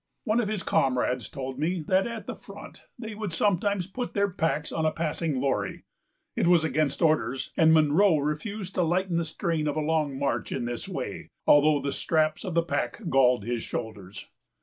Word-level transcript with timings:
One 0.23 0.39
of 0.41 0.47
his 0.47 0.63
comrades 0.63 1.29
told 1.29 1.59
me 1.59 1.79
that 1.81 2.07
at 2.07 2.25
the 2.25 2.33
front 2.33 2.85
they 2.97 3.13
would 3.13 3.31
sometimes 3.31 3.85
put 3.85 4.15
their 4.15 4.31
packs 4.31 4.71
on 4.71 4.83
a 4.83 4.91
passing 4.91 5.39
lorry; 5.39 5.83
it 6.35 6.47
was 6.47 6.63
against 6.63 7.03
orders, 7.03 7.51
and 7.55 7.71
Munro 7.71 8.17
refused 8.17 8.73
to 8.73 8.81
lighten 8.81 9.17
the 9.17 9.23
strain 9.25 9.67
of 9.67 9.75
a 9.77 9.79
long 9.79 10.17
march 10.17 10.51
in 10.51 10.65
this 10.65 10.89
way, 10.89 11.29
although 11.45 11.79
the 11.79 11.93
straps 11.93 12.43
of 12.43 12.55
the 12.55 12.63
pack 12.63 12.99
galled 13.09 13.45
his 13.45 13.61
shoulders. 13.61 14.27